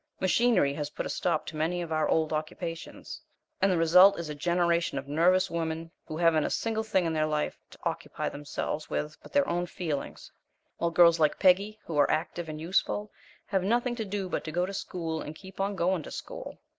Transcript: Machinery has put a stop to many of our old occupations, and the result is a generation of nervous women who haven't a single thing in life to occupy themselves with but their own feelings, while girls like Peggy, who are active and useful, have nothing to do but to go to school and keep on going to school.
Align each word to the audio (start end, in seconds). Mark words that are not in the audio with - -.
Machinery 0.19 0.73
has 0.73 0.89
put 0.89 1.05
a 1.05 1.09
stop 1.09 1.45
to 1.45 1.55
many 1.55 1.79
of 1.79 1.91
our 1.91 2.09
old 2.09 2.33
occupations, 2.33 3.21
and 3.61 3.71
the 3.71 3.77
result 3.77 4.17
is 4.17 4.29
a 4.29 4.33
generation 4.33 4.97
of 4.97 5.07
nervous 5.07 5.51
women 5.51 5.91
who 6.07 6.17
haven't 6.17 6.43
a 6.43 6.49
single 6.49 6.81
thing 6.81 7.05
in 7.05 7.13
life 7.29 7.59
to 7.69 7.77
occupy 7.83 8.27
themselves 8.27 8.89
with 8.89 9.15
but 9.21 9.31
their 9.31 9.47
own 9.47 9.67
feelings, 9.67 10.31
while 10.77 10.89
girls 10.89 11.19
like 11.19 11.37
Peggy, 11.37 11.77
who 11.85 11.99
are 11.99 12.09
active 12.09 12.49
and 12.49 12.59
useful, 12.59 13.11
have 13.45 13.61
nothing 13.63 13.93
to 13.95 14.03
do 14.03 14.27
but 14.27 14.43
to 14.43 14.51
go 14.51 14.65
to 14.65 14.73
school 14.73 15.21
and 15.21 15.35
keep 15.35 15.61
on 15.61 15.75
going 15.75 16.01
to 16.01 16.09
school. 16.09 16.57